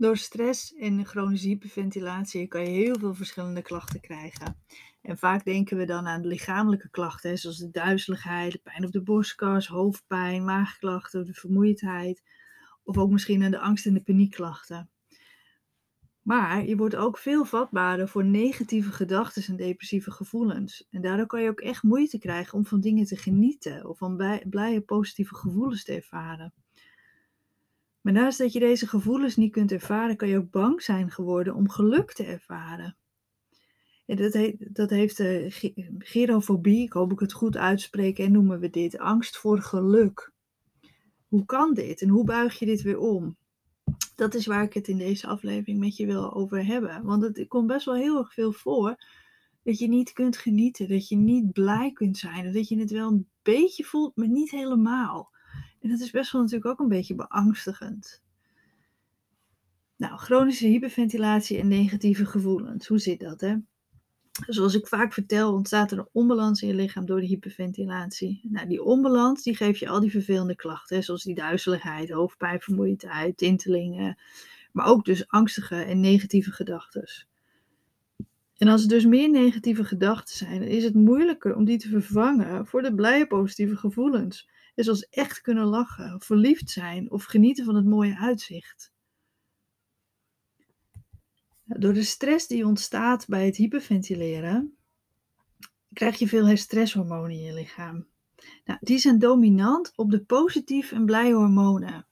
Door 0.00 0.16
stress 0.16 0.74
en 0.74 1.06
chronische 1.06 1.48
hyperventilatie 1.48 2.46
kan 2.46 2.62
je 2.62 2.68
heel 2.68 2.98
veel 2.98 3.14
verschillende 3.14 3.62
klachten 3.62 4.00
krijgen. 4.00 4.56
En 5.02 5.18
vaak 5.18 5.44
denken 5.44 5.76
we 5.76 5.84
dan 5.84 6.06
aan 6.06 6.22
de 6.22 6.28
lichamelijke 6.28 6.90
klachten, 6.90 7.38
zoals 7.38 7.58
de 7.58 7.70
duizeligheid, 7.70 8.52
de 8.52 8.58
pijn 8.58 8.84
op 8.84 8.92
de 8.92 9.02
borstkas, 9.02 9.66
hoofdpijn, 9.66 10.44
maagklachten, 10.44 11.26
de 11.26 11.34
vermoeidheid. 11.34 12.22
Of 12.82 12.98
ook 12.98 13.10
misschien 13.10 13.42
aan 13.42 13.50
de 13.50 13.58
angst- 13.58 13.86
en 13.86 13.94
de 13.94 14.02
paniekklachten. 14.02 14.90
Maar 16.22 16.66
je 16.66 16.76
wordt 16.76 16.96
ook 16.96 17.18
veel 17.18 17.44
vatbaarder 17.44 18.08
voor 18.08 18.24
negatieve 18.24 18.92
gedachten 18.92 19.42
en 19.46 19.56
depressieve 19.56 20.10
gevoelens. 20.10 20.86
En 20.90 21.02
daardoor 21.02 21.26
kan 21.26 21.42
je 21.42 21.48
ook 21.48 21.60
echt 21.60 21.82
moeite 21.82 22.18
krijgen 22.18 22.58
om 22.58 22.66
van 22.66 22.80
dingen 22.80 23.06
te 23.06 23.16
genieten 23.16 23.88
of 23.88 23.98
van 23.98 24.40
blije, 24.50 24.80
positieve 24.80 25.34
gevoelens 25.34 25.84
te 25.84 25.94
ervaren. 25.94 26.52
Maar 28.00 28.12
naast 28.12 28.38
dat 28.38 28.52
je 28.52 28.58
deze 28.58 28.86
gevoelens 28.86 29.36
niet 29.36 29.52
kunt 29.52 29.72
ervaren, 29.72 30.16
kan 30.16 30.28
je 30.28 30.38
ook 30.38 30.50
bang 30.50 30.82
zijn 30.82 31.10
geworden 31.10 31.54
om 31.54 31.70
geluk 31.70 32.12
te 32.12 32.24
ervaren. 32.24 32.96
En 34.06 34.16
dat, 34.16 34.32
heet, 34.32 34.74
dat 34.74 34.90
heeft 34.90 35.16
de 35.16 35.46
gerofobie, 35.98 36.82
ik 36.82 36.92
hoop 36.92 37.12
ik 37.12 37.20
het 37.20 37.32
goed 37.32 37.56
uitspreek, 37.56 38.18
en 38.18 38.32
noemen 38.32 38.60
we 38.60 38.70
dit 38.70 38.98
angst 38.98 39.36
voor 39.36 39.62
geluk. 39.62 40.32
Hoe 41.28 41.44
kan 41.44 41.74
dit 41.74 42.02
en 42.02 42.08
hoe 42.08 42.24
buig 42.24 42.58
je 42.58 42.66
dit 42.66 42.82
weer 42.82 42.98
om? 42.98 43.36
Dat 44.16 44.34
is 44.34 44.46
waar 44.46 44.62
ik 44.62 44.74
het 44.74 44.88
in 44.88 44.98
deze 44.98 45.26
aflevering 45.26 45.78
met 45.78 45.96
je 45.96 46.06
wil 46.06 46.34
over 46.34 46.66
hebben. 46.66 47.04
Want 47.04 47.22
het 47.22 47.48
komt 47.48 47.66
best 47.66 47.84
wel 47.84 47.94
heel 47.94 48.18
erg 48.18 48.34
veel 48.34 48.52
voor 48.52 48.96
dat 49.62 49.78
je 49.78 49.88
niet 49.88 50.12
kunt 50.12 50.36
genieten, 50.36 50.88
dat 50.88 51.08
je 51.08 51.16
niet 51.16 51.52
blij 51.52 51.92
kunt 51.92 52.18
zijn, 52.18 52.52
dat 52.52 52.68
je 52.68 52.78
het 52.78 52.90
wel 52.90 53.08
een 53.08 53.28
beetje 53.42 53.84
voelt, 53.84 54.16
maar 54.16 54.28
niet 54.28 54.50
helemaal. 54.50 55.30
En 55.80 55.88
dat 55.88 56.00
is 56.00 56.10
best 56.10 56.32
wel 56.32 56.40
natuurlijk 56.40 56.70
ook 56.70 56.78
een 56.80 56.88
beetje 56.88 57.14
beangstigend. 57.14 58.22
Nou, 59.96 60.18
chronische 60.18 60.66
hyperventilatie 60.66 61.58
en 61.58 61.68
negatieve 61.68 62.26
gevoelens. 62.26 62.86
Hoe 62.86 62.98
zit 62.98 63.20
dat, 63.20 63.40
hè? 63.40 63.56
Zoals 64.46 64.74
ik 64.74 64.86
vaak 64.86 65.12
vertel, 65.12 65.52
ontstaat 65.52 65.90
er 65.90 65.98
een 65.98 66.08
onbalans 66.12 66.62
in 66.62 66.68
je 66.68 66.74
lichaam 66.74 67.06
door 67.06 67.20
de 67.20 67.26
hyperventilatie. 67.26 68.40
Nou, 68.42 68.68
die 68.68 68.82
onbalans 68.82 69.42
die 69.42 69.56
geeft 69.56 69.78
je 69.78 69.88
al 69.88 70.00
die 70.00 70.10
vervelende 70.10 70.56
klachten, 70.56 70.96
hè, 70.96 71.02
zoals 71.02 71.22
die 71.22 71.34
duizeligheid, 71.34 72.10
hoofdpijn, 72.10 72.60
vermoeidheid, 72.60 73.36
tintelingen, 73.36 74.18
maar 74.72 74.86
ook 74.86 75.04
dus 75.04 75.28
angstige 75.28 75.82
en 75.82 76.00
negatieve 76.00 76.52
gedachten. 76.52 77.29
En 78.60 78.68
als 78.68 78.82
er 78.82 78.88
dus 78.88 79.04
meer 79.04 79.30
negatieve 79.30 79.84
gedachten 79.84 80.36
zijn, 80.36 80.62
is 80.62 80.84
het 80.84 80.94
moeilijker 80.94 81.56
om 81.56 81.64
die 81.64 81.78
te 81.78 81.88
vervangen 81.88 82.66
voor 82.66 82.82
de 82.82 82.94
blije 82.94 83.26
positieve 83.26 83.76
gevoelens. 83.76 84.48
Zoals 84.74 85.08
echt 85.08 85.40
kunnen 85.40 85.64
lachen, 85.64 86.20
verliefd 86.20 86.70
zijn 86.70 87.10
of 87.10 87.24
genieten 87.24 87.64
van 87.64 87.74
het 87.74 87.84
mooie 87.84 88.18
uitzicht. 88.18 88.92
Door 91.64 91.92
de 91.92 92.02
stress 92.02 92.46
die 92.46 92.66
ontstaat 92.66 93.26
bij 93.28 93.46
het 93.46 93.56
hyperventileren, 93.56 94.76
krijg 95.92 96.18
je 96.18 96.28
veel 96.28 96.56
stresshormonen 96.56 97.30
in 97.30 97.42
je 97.42 97.54
lichaam. 97.54 98.06
Nou, 98.64 98.78
die 98.82 98.98
zijn 98.98 99.18
dominant 99.18 99.92
op 99.96 100.10
de 100.10 100.24
positief 100.24 100.92
en 100.92 101.04
blij 101.04 101.32
hormonen. 101.32 102.06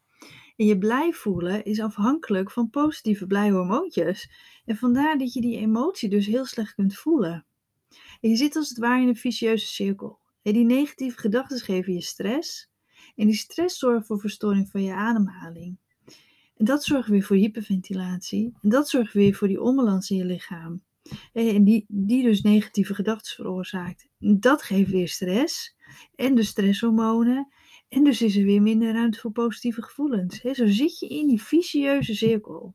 En 0.58 0.66
je 0.66 0.78
blij 0.78 1.12
voelen 1.12 1.64
is 1.64 1.80
afhankelijk 1.80 2.50
van 2.50 2.70
positieve 2.70 3.26
blij 3.26 3.50
hormoontjes. 3.50 4.30
En 4.64 4.76
vandaar 4.76 5.18
dat 5.18 5.32
je 5.32 5.40
die 5.40 5.58
emotie 5.58 6.08
dus 6.08 6.26
heel 6.26 6.44
slecht 6.44 6.74
kunt 6.74 6.96
voelen. 6.96 7.46
En 8.20 8.30
je 8.30 8.36
zit 8.36 8.56
als 8.56 8.68
het 8.68 8.78
ware 8.78 9.02
in 9.02 9.08
een 9.08 9.16
vicieuze 9.16 9.66
cirkel. 9.66 10.18
En 10.42 10.52
die 10.52 10.64
negatieve 10.64 11.18
gedachten 11.18 11.58
geven 11.58 11.92
je 11.92 12.02
stress. 12.02 12.70
En 13.16 13.26
die 13.26 13.36
stress 13.36 13.78
zorgt 13.78 14.06
voor 14.06 14.20
verstoring 14.20 14.70
van 14.70 14.82
je 14.82 14.94
ademhaling. 14.94 15.78
En 16.56 16.64
dat 16.64 16.84
zorgt 16.84 17.08
weer 17.08 17.22
voor 17.22 17.36
hyperventilatie. 17.36 18.52
En 18.62 18.68
dat 18.68 18.88
zorgt 18.88 19.12
weer 19.12 19.34
voor 19.34 19.48
die 19.48 19.62
onbalans 19.62 20.10
in 20.10 20.16
je 20.16 20.24
lichaam. 20.24 20.82
En 21.32 21.64
die, 21.64 21.84
die 21.88 22.22
dus 22.22 22.42
negatieve 22.42 22.94
gedachten 22.94 23.34
veroorzaakt. 23.34 24.08
Dat 24.18 24.62
geeft 24.62 24.90
weer 24.90 25.08
stress. 25.08 25.76
En 26.14 26.34
de 26.34 26.42
stresshormonen. 26.42 27.52
En 27.88 28.04
dus 28.04 28.22
is 28.22 28.36
er 28.36 28.44
weer 28.44 28.62
minder 28.62 28.92
ruimte 28.92 29.20
voor 29.20 29.32
positieve 29.32 29.82
gevoelens. 29.82 30.40
Zo 30.40 30.66
zit 30.66 30.98
je 30.98 31.08
in 31.08 31.26
die 31.26 31.42
vicieuze 31.42 32.14
cirkel. 32.14 32.74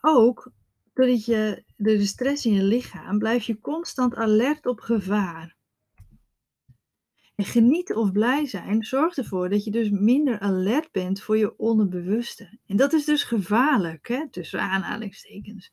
Ook 0.00 0.52
doordat 0.92 1.24
je 1.24 1.64
de 1.76 2.06
stress 2.06 2.46
in 2.46 2.52
je 2.52 2.62
lichaam 2.62 3.18
blijf 3.18 3.44
je 3.44 3.60
constant 3.60 4.14
alert 4.14 4.66
op 4.66 4.80
gevaar. 4.80 5.56
En 7.34 7.44
genieten 7.44 7.96
of 7.96 8.12
blij 8.12 8.46
zijn 8.46 8.84
zorgt 8.84 9.18
ervoor 9.18 9.48
dat 9.48 9.64
je 9.64 9.70
dus 9.70 9.90
minder 9.90 10.38
alert 10.38 10.92
bent 10.92 11.22
voor 11.22 11.36
je 11.36 11.58
onderbewuste. 11.58 12.58
En 12.66 12.76
dat 12.76 12.92
is 12.92 13.04
dus 13.04 13.22
gevaarlijk, 13.22 14.08
hè, 14.08 14.30
tussen 14.30 14.60
aanhalingstekens. 14.60 15.72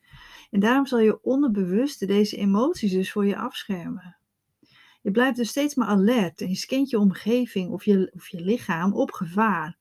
En 0.49 0.59
daarom 0.59 0.85
zal 0.85 0.99
je 0.99 1.21
onderbewuste 1.23 2.05
deze 2.05 2.37
emoties 2.37 2.91
dus 2.91 3.11
voor 3.11 3.25
je 3.25 3.37
afschermen. 3.37 4.17
Je 5.05 5.11
blijft 5.11 5.37
dus 5.37 5.49
steeds 5.49 5.75
maar 5.75 5.87
alert 5.87 6.41
en 6.41 6.49
je 6.49 6.55
scant 6.55 6.89
je 6.89 6.99
omgeving 6.99 7.71
of 7.71 7.85
je, 7.85 8.11
of 8.13 8.27
je 8.27 8.41
lichaam 8.41 8.93
op 8.93 9.11
gevaar. 9.11 9.77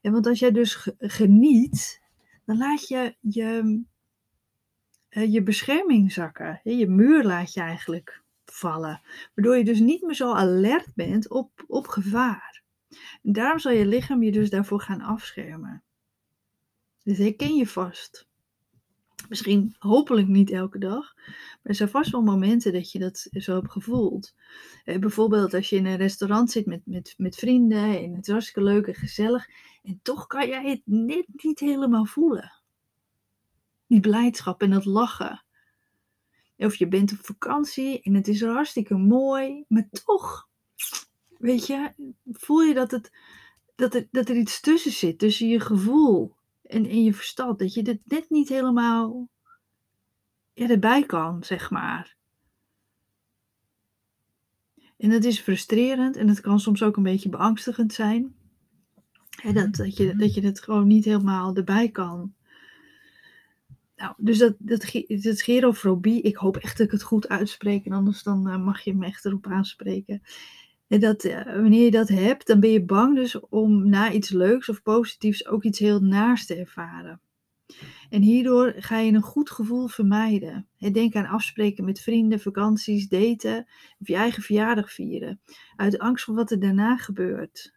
En 0.00 0.12
want 0.12 0.26
als 0.26 0.38
jij 0.38 0.50
dus 0.50 0.88
geniet, 0.98 2.02
dan 2.44 2.56
laat 2.56 2.88
je 2.88 3.14
je, 3.20 3.82
eh, 5.08 5.32
je 5.32 5.42
bescherming 5.42 6.12
zakken. 6.12 6.60
Je 6.64 6.88
muur 6.88 7.24
laat 7.24 7.54
je 7.54 7.60
eigenlijk 7.60 8.22
vallen. 8.44 9.00
Waardoor 9.34 9.56
je 9.56 9.64
dus 9.64 9.80
niet 9.80 10.02
meer 10.02 10.14
zo 10.14 10.32
alert 10.32 10.94
bent 10.94 11.30
op, 11.30 11.64
op 11.66 11.86
gevaar. 11.86 12.62
En 13.22 13.32
daarom 13.32 13.58
zal 13.58 13.72
je 13.72 13.86
lichaam 13.86 14.22
je 14.22 14.32
dus 14.32 14.50
daarvoor 14.50 14.80
gaan 14.80 15.00
afschermen. 15.00 15.82
Dus 17.02 17.18
herken 17.18 17.56
je 17.56 17.66
vast. 17.66 18.26
Misschien 19.32 19.74
hopelijk 19.78 20.28
niet 20.28 20.50
elke 20.50 20.78
dag, 20.78 21.14
maar 21.16 21.58
er 21.62 21.74
zijn 21.74 21.88
vast 21.88 22.10
wel 22.10 22.22
momenten 22.22 22.72
dat 22.72 22.92
je 22.92 22.98
dat 22.98 23.28
zo 23.32 23.54
hebt 23.54 23.70
gevoeld. 23.70 24.34
Eh, 24.84 24.98
bijvoorbeeld 24.98 25.54
als 25.54 25.68
je 25.68 25.76
in 25.76 25.86
een 25.86 25.96
restaurant 25.96 26.50
zit 26.50 26.66
met, 26.66 26.80
met, 26.84 27.14
met 27.16 27.36
vrienden 27.36 27.98
en 27.98 28.14
het 28.14 28.26
is 28.26 28.32
hartstikke 28.32 28.62
leuk 28.62 28.86
en 28.86 28.94
gezellig 28.94 29.48
en 29.82 30.00
toch 30.02 30.26
kan 30.26 30.48
jij 30.48 30.70
het 30.70 30.80
net 30.84 31.26
niet 31.32 31.60
helemaal 31.60 32.04
voelen. 32.04 32.52
Die 33.86 34.00
blijdschap 34.00 34.62
en 34.62 34.70
dat 34.70 34.84
lachen. 34.84 35.44
Of 36.56 36.74
je 36.74 36.88
bent 36.88 37.12
op 37.12 37.18
vakantie 37.18 38.02
en 38.02 38.14
het 38.14 38.28
is 38.28 38.42
hartstikke 38.42 38.96
mooi, 38.96 39.64
maar 39.68 39.88
toch, 40.04 40.48
weet 41.38 41.66
je, 41.66 41.92
voel 42.24 42.62
je 42.62 42.74
dat, 42.74 42.90
het, 42.90 43.10
dat, 43.74 43.94
er, 43.94 44.08
dat 44.10 44.28
er 44.28 44.36
iets 44.36 44.60
tussen 44.60 44.92
zit, 44.92 45.18
tussen 45.18 45.48
je 45.48 45.60
gevoel 45.60 46.40
en, 46.72 46.86
en 46.86 47.04
je 47.04 47.14
verstand. 47.14 47.58
Dat 47.58 47.74
je 47.74 47.82
dit 47.82 48.00
net 48.04 48.30
niet 48.30 48.48
helemaal 48.48 49.28
ja, 50.52 50.68
erbij 50.68 51.06
kan, 51.06 51.44
zeg 51.44 51.70
maar. 51.70 52.16
En 54.96 55.10
dat 55.10 55.24
is 55.24 55.40
frustrerend 55.40 56.16
en 56.16 56.28
het 56.28 56.40
kan 56.40 56.60
soms 56.60 56.82
ook 56.82 56.96
een 56.96 57.02
beetje 57.02 57.28
beangstigend 57.28 57.92
zijn. 57.92 58.34
dat, 59.52 59.74
dat, 59.74 59.96
je, 59.96 60.16
dat 60.16 60.34
je 60.34 60.40
het 60.40 60.60
gewoon 60.60 60.86
niet 60.86 61.04
helemaal 61.04 61.56
erbij 61.56 61.90
kan. 61.90 62.34
Nou, 63.96 64.14
dus 64.16 64.38
dat, 64.38 64.54
dat, 64.58 64.90
dat 65.22 65.42
gerofobie, 65.42 66.22
ik 66.22 66.36
hoop 66.36 66.56
echt 66.56 66.76
dat 66.76 66.86
ik 66.86 66.92
het 66.92 67.02
goed 67.02 67.28
uitspreek, 67.28 67.84
en 67.84 67.92
anders 67.92 68.22
dan 68.22 68.48
uh, 68.48 68.64
mag 68.64 68.80
je 68.80 68.94
me 68.94 69.06
echt 69.06 69.24
erop 69.24 69.46
aanspreken. 69.46 70.22
En 70.92 71.00
dat 71.00 71.24
uh, 71.24 71.44
wanneer 71.44 71.84
je 71.84 71.90
dat 71.90 72.08
hebt, 72.08 72.46
dan 72.46 72.60
ben 72.60 72.70
je 72.70 72.84
bang 72.84 73.14
dus 73.14 73.40
om 73.40 73.88
na 73.88 74.12
iets 74.12 74.30
leuks 74.30 74.68
of 74.68 74.82
positiefs 74.82 75.46
ook 75.46 75.64
iets 75.64 75.78
heel 75.78 76.00
naars 76.00 76.46
te 76.46 76.54
ervaren. 76.54 77.20
En 78.10 78.22
hierdoor 78.22 78.74
ga 78.76 78.98
je 78.98 79.12
een 79.12 79.22
goed 79.22 79.50
gevoel 79.50 79.88
vermijden. 79.88 80.68
Denk 80.92 81.14
aan 81.14 81.26
afspreken 81.26 81.84
met 81.84 82.00
vrienden, 82.00 82.40
vakanties, 82.40 83.08
daten 83.08 83.66
of 83.98 84.08
je 84.08 84.14
eigen 84.14 84.42
verjaardag 84.42 84.92
vieren. 84.92 85.40
Uit 85.76 85.98
angst 85.98 86.24
voor 86.24 86.34
wat 86.34 86.50
er 86.50 86.60
daarna 86.60 86.96
gebeurt. 86.96 87.72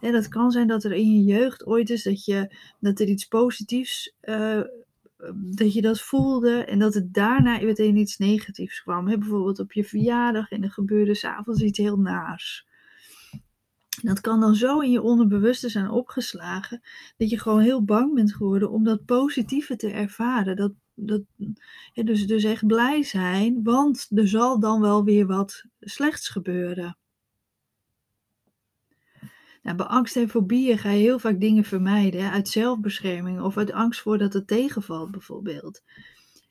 En 0.00 0.12
dat 0.12 0.28
kan 0.28 0.50
zijn 0.50 0.66
dat 0.66 0.84
er 0.84 0.92
in 0.92 1.12
je 1.12 1.22
jeugd 1.22 1.66
ooit 1.66 1.90
is 1.90 2.02
dat, 2.02 2.24
je, 2.24 2.56
dat 2.80 3.00
er 3.00 3.08
iets 3.08 3.24
positiefs 3.24 4.14
uh, 4.22 4.60
dat 5.34 5.72
je 5.72 5.82
dat 5.82 6.00
voelde 6.00 6.64
en 6.64 6.78
dat 6.78 6.94
het 6.94 7.14
daarna 7.14 7.60
meteen 7.60 7.96
iets 7.96 8.18
negatiefs 8.18 8.82
kwam. 8.82 9.04
bijvoorbeeld 9.04 9.58
op 9.58 9.72
je 9.72 9.84
verjaardag 9.84 10.50
en 10.50 10.62
er 10.62 10.70
gebeurde 10.70 11.14
s'avonds 11.14 11.62
iets 11.62 11.78
heel 11.78 11.98
naars. 11.98 12.66
Dat 14.02 14.20
kan 14.20 14.40
dan 14.40 14.54
zo 14.54 14.80
in 14.80 14.90
je 14.90 15.02
onderbewuste 15.02 15.68
zijn 15.68 15.90
opgeslagen 15.90 16.80
dat 17.16 17.30
je 17.30 17.38
gewoon 17.38 17.60
heel 17.60 17.84
bang 17.84 18.14
bent 18.14 18.34
geworden 18.34 18.70
om 18.70 18.84
dat 18.84 19.04
positieve 19.04 19.76
te 19.76 19.90
ervaren. 19.90 20.56
Dat, 20.56 20.72
dat, 20.94 21.22
dus, 21.94 22.26
dus 22.26 22.44
echt 22.44 22.66
blij 22.66 23.02
zijn, 23.02 23.62
want 23.62 24.06
er 24.14 24.28
zal 24.28 24.60
dan 24.60 24.80
wel 24.80 25.04
weer 25.04 25.26
wat 25.26 25.64
slechts 25.80 26.28
gebeuren. 26.28 26.97
Nou, 29.62 29.76
bij 29.76 29.86
angst 29.86 30.16
en 30.16 30.28
fobieën 30.28 30.78
ga 30.78 30.90
je 30.90 30.98
heel 30.98 31.18
vaak 31.18 31.40
dingen 31.40 31.64
vermijden, 31.64 32.30
uit 32.30 32.48
zelfbescherming 32.48 33.40
of 33.40 33.56
uit 33.56 33.72
angst 33.72 34.00
voor 34.00 34.18
dat 34.18 34.32
het 34.32 34.46
tegenvalt 34.46 35.10
bijvoorbeeld. 35.10 35.82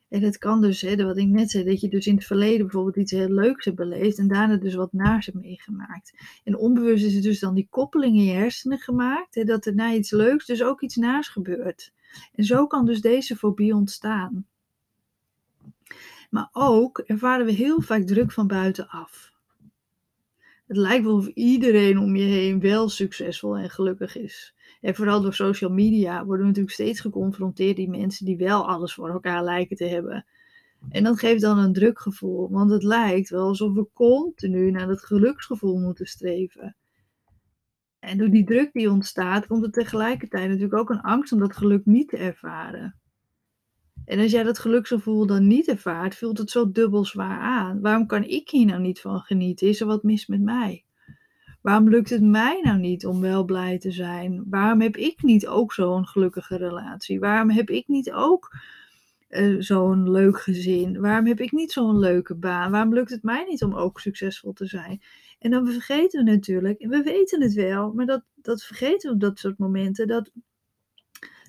En 0.10 0.22
het 0.22 0.38
kan 0.38 0.62
dus, 0.62 0.82
hè, 0.82 1.04
wat 1.04 1.18
ik 1.18 1.28
net 1.28 1.52
zei, 1.52 1.64
dat 1.64 1.82
je 1.82 1.90
dus 1.90 2.08
in 2.08 2.16
het 2.16 2.26
verleden 2.26 2.62
bijvoorbeeld 2.66 2.96
iets 2.96 3.12
heel 3.12 3.30
leuks 3.30 3.66
hebt 3.66 3.78
beleefd 3.78 4.18
en 4.18 4.28
daarna 4.28 4.58
dus 4.58 4.76
wat 4.76 4.94
naars 4.94 5.26
hebt 5.26 5.38
meegemaakt. 5.38 6.14
En 6.44 6.58
onbewust 6.58 7.06
is 7.06 7.14
het 7.14 7.24
dus 7.24 7.40
dan 7.40 7.54
die 7.54 7.68
koppeling 7.70 8.16
in 8.16 8.24
je 8.24 8.34
hersenen 8.34 8.80
gemaakt, 8.80 9.36
hè, 9.36 9.44
dat 9.44 9.66
er 9.66 9.76
na 9.76 9.94
iets 9.94 10.12
leuks 10.12 10.46
dus 10.46 10.64
ook 10.64 10.82
iets 10.82 10.96
naars 10.96 11.28
gebeurt. 11.28 11.94
En 12.36 12.44
zo 12.44 12.68
kan 12.68 12.86
dus 12.86 13.02
deze 13.02 13.36
fobie 13.36 13.76
ontstaan. 13.76 14.46
Maar 16.30 16.50
ook 16.52 17.00
ervaren 17.00 17.46
we 17.46 17.52
heel 17.52 17.82
vaak 17.82 18.02
druk 18.02 18.32
van 18.32 18.48
buitenaf. 18.48 19.32
Het 20.68 20.78
lijkt 20.78 21.06
wel 21.06 21.16
of 21.16 21.28
iedereen 21.28 21.98
om 21.98 22.16
je 22.16 22.24
heen 22.24 22.60
wel 22.60 22.90
succesvol 22.90 23.58
en 23.58 23.70
gelukkig 23.70 24.18
is. 24.18 24.54
En 24.82 24.96
vooral 24.96 25.22
door 25.22 25.34
social 25.34 25.72
media 25.72 26.26
worden 26.26 26.42
we 26.42 26.48
natuurlijk 26.48 26.74
steeds 26.74 27.00
geconfronteerd 27.00 27.76
die 27.76 27.90
mensen 27.90 28.26
die 28.26 28.38
wel 28.38 28.68
alles 28.68 28.94
voor 28.94 29.10
elkaar 29.10 29.44
lijken 29.44 29.76
te 29.76 29.86
hebben. 29.86 30.26
En 30.90 31.04
dat 31.04 31.20
geeft 31.20 31.42
dan 31.42 31.58
een 31.58 31.74
druk 31.74 32.00
gevoel, 32.00 32.50
want 32.50 32.72
het 32.72 32.84
lijkt 32.84 33.30
wel 33.30 33.48
alsof 33.48 33.74
we 33.74 33.88
continu 33.94 34.72
naar 34.72 34.88
dat 34.88 35.06
geluksgevoel 35.06 35.80
moeten 35.80 36.06
streven. 36.06 36.76
En 38.00 38.18
door 38.18 38.30
die 38.30 38.46
druk 38.46 38.74
die 38.74 38.90
ontstaat, 38.90 39.48
komt 39.48 39.64
er 39.64 39.72
tegelijkertijd 39.72 40.48
natuurlijk 40.48 40.80
ook 40.80 40.90
een 40.90 41.02
angst 41.02 41.32
om 41.32 41.40
dat 41.40 41.58
geluk 41.58 41.86
niet 41.86 42.10
te 42.10 42.18
ervaren. 42.18 43.00
En 44.08 44.20
als 44.20 44.32
jij 44.32 44.44
dat 44.44 44.60
geluksgevoel 44.60 45.26
dan 45.26 45.48
niet 45.48 45.68
ervaart, 45.68 46.16
voelt 46.16 46.38
het 46.38 46.52
zo 46.52 46.72
dubbel 46.72 47.06
zwaar 47.06 47.40
aan. 47.40 47.82
Waarom 47.82 48.06
kan 48.06 48.24
ik 48.24 48.50
hier 48.50 48.66
nou 48.66 48.82
niet 48.82 49.02
van 49.02 49.20
genieten? 49.20 49.68
Is 49.68 49.82
er 49.82 49.88
wat 49.88 50.04
mis 50.04 50.28
met 50.28 50.42
mij? 50.42 50.86
Waarom 51.62 51.90
lukt 51.90 52.10
het 52.10 52.22
mij 52.22 52.62
nou 52.64 52.80
niet 52.80 53.06
om 53.06 53.22
wel 53.22 53.44
blij 53.44 53.78
te 53.78 53.92
zijn? 53.92 54.44
Waarom 54.50 54.82
heb 54.82 54.98
ik 54.98 55.22
niet 55.22 55.48
ook 55.48 55.74
zo'n 55.74 56.08
gelukkige 56.08 56.58
relatie? 56.58 57.20
Waarom 57.20 57.50
heb 57.50 57.70
ik 57.70 57.88
niet 57.88 58.12
ook 58.12 58.56
uh, 59.30 59.62
zo'n 59.62 60.12
leuk 60.12 60.40
gezin? 60.40 61.00
Waarom 61.00 61.26
heb 61.26 61.40
ik 61.40 61.52
niet 61.52 61.72
zo'n 61.72 62.00
leuke 62.00 62.36
baan? 62.36 62.72
Waarom 62.72 62.94
lukt 62.94 63.12
het 63.12 63.24
mij 63.24 63.46
niet 63.50 63.64
om 63.64 63.76
ook 63.76 64.00
succesvol 64.00 64.54
te 64.54 64.66
zijn? 64.66 65.02
En 65.40 65.52
dan 65.52 65.68
vergeten 65.72 66.26
we 66.26 66.32
natuurlijk, 66.32 66.80
en 66.80 66.90
we 66.90 67.02
weten 67.04 67.42
het 67.42 67.54
wel, 67.54 67.94
maar 67.94 68.06
dat, 68.06 68.24
dat 68.36 68.64
vergeten 68.64 69.10
we 69.10 69.16
op 69.16 69.22
dat 69.22 69.40
soort 69.40 69.58
momenten, 69.58 70.08
dat, 70.08 70.32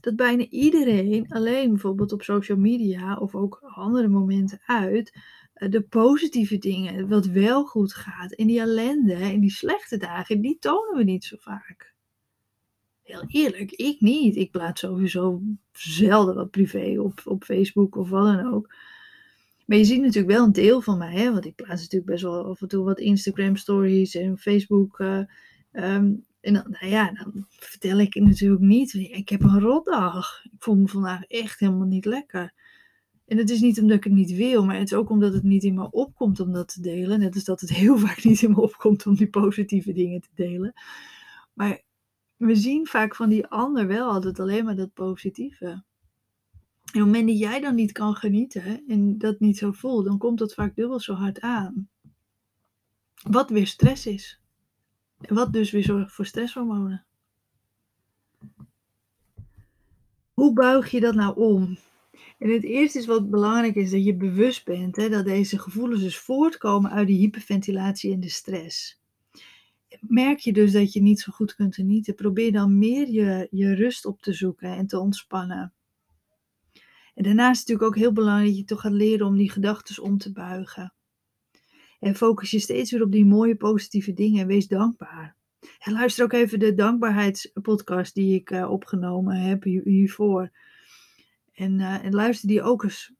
dat 0.00 0.16
bijna 0.16 0.46
iedereen 0.48 1.26
alleen 1.28 1.68
bijvoorbeeld 1.68 2.12
op 2.12 2.22
social 2.22 2.58
media 2.58 3.16
of 3.16 3.34
ook 3.34 3.60
andere 3.62 4.08
momenten 4.08 4.60
uit 4.66 5.18
eh, 5.52 5.70
de 5.70 5.80
positieve 5.80 6.58
dingen, 6.58 7.08
wat 7.08 7.26
wel 7.26 7.64
goed 7.64 7.94
gaat. 7.94 8.32
En 8.34 8.46
die 8.46 8.60
ellende 8.60 9.14
en 9.14 9.40
die 9.40 9.50
slechte 9.50 9.96
dagen, 9.96 10.40
die 10.40 10.58
tonen 10.58 10.96
we 10.96 11.04
niet 11.04 11.24
zo 11.24 11.36
vaak. 11.38 11.94
Heel 13.02 13.24
eerlijk, 13.26 13.72
ik 13.72 14.00
niet. 14.00 14.36
Ik 14.36 14.50
plaats 14.50 14.80
sowieso 14.80 15.42
zelden 15.72 16.34
wat 16.34 16.50
privé 16.50 17.00
op, 17.00 17.20
op 17.24 17.44
Facebook 17.44 17.96
of 17.96 18.08
wat 18.08 18.36
dan 18.36 18.52
ook. 18.52 18.74
Maar 19.66 19.78
je 19.78 19.84
ziet 19.84 20.00
natuurlijk 20.00 20.34
wel 20.34 20.44
een 20.44 20.52
deel 20.52 20.80
van 20.80 20.98
mij, 20.98 21.14
hè? 21.14 21.32
want 21.32 21.44
ik 21.44 21.54
plaats 21.54 21.80
natuurlijk 21.82 22.10
best 22.10 22.22
wel 22.22 22.44
af 22.44 22.60
en 22.60 22.68
toe 22.68 22.84
wat 22.84 23.00
Instagram 23.00 23.56
stories 23.56 24.14
en 24.14 24.38
Facebook. 24.38 24.98
Uh, 24.98 25.22
en 26.40 26.52
dan, 26.52 26.64
nou 26.68 26.86
ja, 26.86 27.12
dan 27.12 27.46
vertel 27.48 27.98
ik 27.98 28.14
natuurlijk 28.14 28.60
niet. 28.60 28.94
Ik 28.94 29.28
heb 29.28 29.42
een 29.42 29.60
rotdag. 29.60 30.44
Ik 30.44 30.50
voel 30.58 30.76
me 30.76 30.88
vandaag 30.88 31.24
echt 31.24 31.60
helemaal 31.60 31.86
niet 31.86 32.04
lekker. 32.04 32.52
En 33.26 33.36
het 33.36 33.50
is 33.50 33.60
niet 33.60 33.80
omdat 33.80 33.96
ik 33.96 34.04
het 34.04 34.12
niet 34.12 34.34
wil, 34.34 34.64
maar 34.64 34.78
het 34.78 34.90
is 34.90 34.96
ook 34.96 35.10
omdat 35.10 35.32
het 35.32 35.42
niet 35.42 35.62
in 35.62 35.74
me 35.74 35.90
opkomt 35.90 36.40
om 36.40 36.52
dat 36.52 36.68
te 36.68 36.80
delen. 36.80 37.18
Net 37.18 37.34
als 37.34 37.44
dat 37.44 37.60
het 37.60 37.70
heel 37.70 37.98
vaak 38.06 38.24
niet 38.24 38.42
in 38.42 38.50
me 38.50 38.60
opkomt 38.60 39.06
om 39.06 39.14
die 39.14 39.28
positieve 39.28 39.92
dingen 39.92 40.20
te 40.20 40.30
delen. 40.34 40.72
Maar 41.54 41.82
we 42.36 42.54
zien 42.54 42.86
vaak 42.86 43.16
van 43.16 43.28
die 43.28 43.46
ander 43.46 43.86
wel 43.86 44.10
altijd 44.10 44.40
alleen 44.40 44.64
maar 44.64 44.76
dat 44.76 44.92
positieve. 44.92 45.66
En 45.66 45.84
op 47.00 47.06
het 47.06 47.16
moment 47.16 47.28
dat 47.28 47.38
jij 47.38 47.60
dan 47.60 47.74
niet 47.74 47.92
kan 47.92 48.14
genieten 48.14 48.82
en 48.86 49.18
dat 49.18 49.40
niet 49.40 49.58
zo 49.58 49.72
voelt, 49.72 50.04
dan 50.04 50.18
komt 50.18 50.38
dat 50.38 50.54
vaak 50.54 50.76
dubbel 50.76 51.00
zo 51.00 51.14
hard 51.14 51.40
aan. 51.40 51.88
Wat 53.22 53.50
weer 53.50 53.66
stress 53.66 54.06
is. 54.06 54.37
Wat 55.18 55.52
dus 55.52 55.70
weer 55.70 55.84
zorgt 55.84 56.12
voor 56.12 56.26
stresshormonen. 56.26 57.04
Hoe 60.32 60.52
buig 60.52 60.90
je 60.90 61.00
dat 61.00 61.14
nou 61.14 61.36
om? 61.36 61.78
En 62.38 62.50
het 62.50 62.64
eerste 62.64 62.98
is 62.98 63.06
wat 63.06 63.30
belangrijk 63.30 63.74
is, 63.74 63.90
dat 63.90 64.04
je 64.04 64.16
bewust 64.16 64.64
bent 64.64 64.96
hè, 64.96 65.08
dat 65.08 65.24
deze 65.24 65.58
gevoelens 65.58 66.02
dus 66.02 66.18
voortkomen 66.18 66.90
uit 66.90 67.06
die 67.06 67.18
hyperventilatie 67.18 68.12
en 68.12 68.20
de 68.20 68.28
stress. 68.28 69.02
Merk 70.00 70.38
je 70.38 70.52
dus 70.52 70.72
dat 70.72 70.92
je 70.92 71.02
niet 71.02 71.20
zo 71.20 71.32
goed 71.32 71.54
kunt 71.54 71.74
genieten, 71.74 72.14
probeer 72.14 72.52
dan 72.52 72.78
meer 72.78 73.08
je, 73.08 73.48
je 73.50 73.74
rust 73.74 74.06
op 74.06 74.22
te 74.22 74.32
zoeken 74.32 74.76
en 74.76 74.86
te 74.86 74.98
ontspannen. 74.98 75.72
En 77.14 77.24
daarnaast 77.24 77.52
is 77.52 77.58
het 77.58 77.68
natuurlijk 77.68 77.88
ook 77.88 78.02
heel 78.02 78.12
belangrijk 78.12 78.48
dat 78.48 78.58
je 78.58 78.64
toch 78.64 78.80
gaat 78.80 78.92
leren 78.92 79.26
om 79.26 79.36
die 79.36 79.50
gedachten 79.50 80.02
om 80.02 80.18
te 80.18 80.32
buigen. 80.32 80.92
En 81.98 82.14
focus 82.14 82.50
je 82.50 82.58
steeds 82.58 82.90
weer 82.90 83.02
op 83.02 83.12
die 83.12 83.26
mooie 83.26 83.56
positieve 83.56 84.14
dingen 84.14 84.40
en 84.40 84.46
wees 84.46 84.68
dankbaar. 84.68 85.36
En 85.78 85.92
luister 85.92 86.24
ook 86.24 86.32
even 86.32 86.58
de 86.58 86.74
dankbaarheidspodcast 86.74 88.14
die 88.14 88.34
ik 88.34 88.50
uh, 88.50 88.70
opgenomen 88.70 89.36
heb 89.36 89.62
hiervoor. 89.64 90.50
En, 91.54 91.78
uh, 91.78 92.04
en 92.04 92.14
luister 92.14 92.48
die 92.48 92.62
ook 92.62 92.82
eens. 92.82 93.12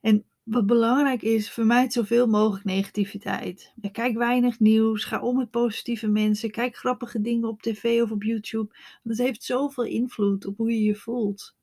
En 0.00 0.24
wat 0.42 0.66
belangrijk 0.66 1.22
is, 1.22 1.50
vermijd 1.50 1.92
zoveel 1.92 2.26
mogelijk 2.26 2.64
negativiteit. 2.64 3.72
Kijk 3.92 4.16
weinig 4.16 4.60
nieuws, 4.60 5.04
ga 5.04 5.20
om 5.20 5.36
met 5.36 5.50
positieve 5.50 6.08
mensen, 6.08 6.50
kijk 6.50 6.76
grappige 6.76 7.20
dingen 7.20 7.48
op 7.48 7.62
tv 7.62 8.02
of 8.02 8.10
op 8.10 8.22
YouTube. 8.22 8.76
Het 9.02 9.18
heeft 9.18 9.42
zoveel 9.42 9.84
invloed 9.84 10.46
op 10.46 10.56
hoe 10.56 10.70
je 10.70 10.82
je 10.82 10.94
voelt. 10.94 11.56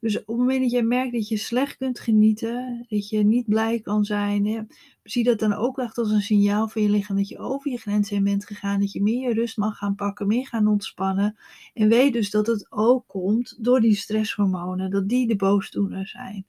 Dus 0.00 0.18
op 0.20 0.26
het 0.26 0.36
moment 0.36 0.60
dat 0.60 0.70
jij 0.70 0.82
merkt 0.82 1.12
dat 1.12 1.28
je 1.28 1.36
slecht 1.36 1.76
kunt 1.76 2.00
genieten, 2.00 2.86
dat 2.88 3.08
je 3.08 3.24
niet 3.24 3.48
blij 3.48 3.80
kan 3.80 4.04
zijn, 4.04 4.46
hè, 4.46 4.60
zie 5.02 5.24
dat 5.24 5.38
dan 5.38 5.52
ook 5.52 5.78
echt 5.78 5.98
als 5.98 6.10
een 6.10 6.20
signaal 6.20 6.68
van 6.68 6.82
je 6.82 6.90
lichaam 6.90 7.16
dat 7.16 7.28
je 7.28 7.38
over 7.38 7.70
je 7.70 7.78
grens 7.78 8.10
heen 8.10 8.24
bent 8.24 8.46
gegaan, 8.46 8.80
dat 8.80 8.92
je 8.92 9.02
meer 9.02 9.28
je 9.28 9.34
rust 9.34 9.56
mag 9.56 9.78
gaan 9.78 9.94
pakken, 9.94 10.26
meer 10.26 10.46
gaan 10.46 10.66
ontspannen. 10.66 11.36
En 11.74 11.88
weet 11.88 12.12
dus 12.12 12.30
dat 12.30 12.46
het 12.46 12.66
ook 12.70 13.04
komt 13.06 13.64
door 13.64 13.80
die 13.80 13.94
stresshormonen, 13.94 14.90
dat 14.90 15.08
die 15.08 15.26
de 15.26 15.36
boosdoener 15.36 16.06
zijn. 16.06 16.46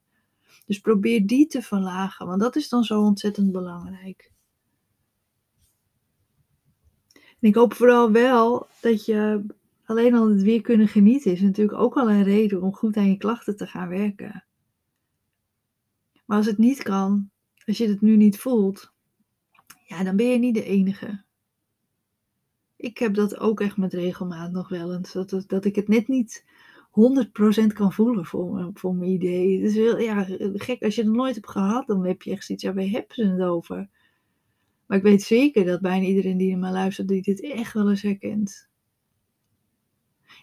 Dus 0.65 0.79
probeer 0.79 1.25
die 1.25 1.47
te 1.47 1.61
verlagen, 1.61 2.27
want 2.27 2.39
dat 2.39 2.55
is 2.55 2.69
dan 2.69 2.83
zo 2.83 3.01
ontzettend 3.01 3.51
belangrijk. 3.51 4.31
En 7.13 7.47
ik 7.47 7.55
hoop 7.55 7.73
vooral 7.73 8.11
wel 8.11 8.67
dat 8.81 9.05
je 9.05 9.45
alleen 9.87 10.13
al 10.13 10.29
het 10.29 10.41
weer 10.41 10.61
kunnen 10.61 10.87
genieten 10.87 11.31
is 11.31 11.41
natuurlijk 11.41 11.77
ook 11.77 11.97
al 11.97 12.09
een 12.09 12.23
reden 12.23 12.61
om 12.61 12.73
goed 12.73 12.97
aan 12.97 13.09
je 13.09 13.17
klachten 13.17 13.57
te 13.57 13.67
gaan 13.67 13.89
werken. 13.89 14.45
Maar 16.25 16.37
als 16.37 16.45
het 16.45 16.57
niet 16.57 16.83
kan, 16.83 17.29
als 17.65 17.77
je 17.77 17.87
het 17.87 18.01
nu 18.01 18.15
niet 18.15 18.39
voelt, 18.39 18.93
ja, 19.85 20.03
dan 20.03 20.15
ben 20.15 20.25
je 20.25 20.37
niet 20.37 20.53
de 20.53 20.63
enige. 20.63 21.23
Ik 22.75 22.97
heb 22.97 23.13
dat 23.13 23.39
ook 23.39 23.61
echt 23.61 23.77
met 23.77 23.93
regelmaat 23.93 24.51
nog 24.51 24.69
wel 24.69 24.93
eens. 24.93 25.11
Dat, 25.11 25.43
dat 25.47 25.65
ik 25.65 25.75
het 25.75 25.87
net 25.87 26.07
niet 26.07 26.45
100% 26.89 27.73
kan 27.73 27.93
voelen 27.93 28.25
voor, 28.25 28.69
voor 28.73 28.95
mijn 28.95 29.11
idee. 29.11 29.61
Het 29.61 29.69
is 29.69 29.75
heel 29.75 29.99
ja, 29.99 30.25
gek. 30.53 30.83
Als 30.83 30.95
je 30.95 31.03
het 31.03 31.11
nooit 31.11 31.35
hebt 31.35 31.49
gehad, 31.49 31.87
dan 31.87 32.05
heb 32.05 32.21
je 32.21 32.31
echt 32.31 32.45
zoiets. 32.45 32.63
Ja, 32.63 32.73
waar 32.73 32.83
hebben 32.83 33.15
ze 33.15 33.25
het 33.25 33.41
over? 33.41 33.89
Maar 34.85 34.97
ik 34.97 35.03
weet 35.03 35.21
zeker 35.21 35.65
dat 35.65 35.81
bijna 35.81 36.05
iedereen 36.05 36.37
die 36.37 36.49
naar 36.49 36.59
mij 36.59 36.71
luistert, 36.71 37.07
die 37.07 37.21
dit 37.21 37.41
echt 37.41 37.73
wel 37.73 37.89
eens 37.89 38.01
herkent. 38.01 38.69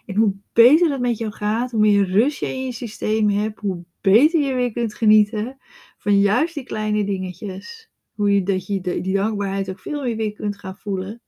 En 0.05 0.15
hoe 0.15 0.33
beter 0.53 0.91
het 0.91 1.01
met 1.01 1.17
jou 1.17 1.31
gaat, 1.31 1.71
hoe 1.71 1.79
meer 1.79 2.05
rust 2.05 2.39
je 2.39 2.47
in 2.47 2.65
je 2.65 2.71
systeem 2.71 3.29
hebt, 3.29 3.59
hoe 3.59 3.83
beter 4.01 4.39
je 4.39 4.53
weer 4.53 4.71
kunt 4.71 4.93
genieten 4.93 5.57
van 5.97 6.19
juist 6.19 6.53
die 6.53 6.63
kleine 6.63 7.03
dingetjes. 7.03 7.89
Hoe 8.13 8.33
je, 8.33 8.43
dat 8.43 8.67
je 8.67 8.81
die 8.81 9.13
dankbaarheid 9.13 9.69
ook 9.69 9.79
veel 9.79 10.03
meer 10.03 10.15
weer 10.15 10.33
kunt 10.33 10.57
gaan 10.57 10.77
voelen. 10.77 11.21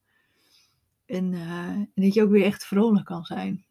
En, 1.06 1.32
uh, 1.32 1.68
en 1.70 1.92
dat 1.94 2.14
je 2.14 2.24
ook 2.24 2.30
weer 2.30 2.44
echt 2.44 2.66
vrolijk 2.66 3.06
kan 3.06 3.24
zijn. 3.24 3.66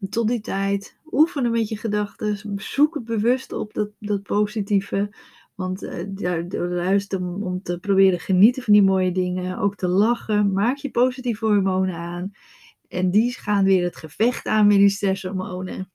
En 0.00 0.08
tot 0.08 0.28
die 0.28 0.40
tijd, 0.40 0.98
oefenen 1.10 1.50
met 1.50 1.68
je 1.68 1.76
gedachten. 1.76 2.60
Zoek 2.60 2.94
het 2.94 3.04
bewust 3.04 3.52
op 3.52 3.74
dat, 3.74 3.90
dat 3.98 4.22
positieve. 4.22 5.14
Want 5.54 5.82
uh, 5.82 6.04
daar, 6.08 6.46
juist 6.46 7.14
om, 7.14 7.42
om 7.42 7.62
te 7.62 7.78
proberen 7.78 8.20
genieten 8.20 8.62
van 8.62 8.72
die 8.72 8.82
mooie 8.82 9.12
dingen. 9.12 9.58
Ook 9.58 9.76
te 9.76 9.88
lachen. 9.88 10.52
Maak 10.52 10.76
je 10.76 10.90
positieve 10.90 11.46
hormonen 11.46 11.94
aan. 11.94 12.32
En 12.88 13.10
die 13.10 13.32
gaan 13.32 13.64
weer 13.64 13.84
het 13.84 13.96
gevecht 13.96 14.46
aan 14.46 14.66
met 14.66 14.76
die 14.76 14.88
stresshormonen. 14.88 15.92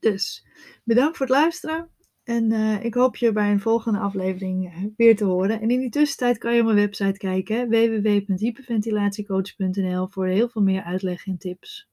Dus 0.00 0.46
bedankt 0.84 1.16
voor 1.16 1.26
het 1.26 1.34
luisteren. 1.34 1.90
En 2.22 2.52
uh, 2.52 2.84
ik 2.84 2.94
hoop 2.94 3.16
je 3.16 3.32
bij 3.32 3.50
een 3.50 3.60
volgende 3.60 3.98
aflevering 3.98 4.74
uh, 4.74 4.84
weer 4.96 5.16
te 5.16 5.24
horen. 5.24 5.60
En 5.60 5.70
in 5.70 5.80
die 5.80 5.90
tussentijd 5.90 6.38
kan 6.38 6.54
je 6.54 6.60
op 6.60 6.64
mijn 6.64 6.76
website 6.76 7.18
kijken: 7.18 7.68
www.hyperventilatiecoach.nl 7.68 10.08
voor 10.08 10.26
heel 10.26 10.48
veel 10.48 10.62
meer 10.62 10.82
uitleg 10.82 11.26
en 11.26 11.38
tips. 11.38 11.89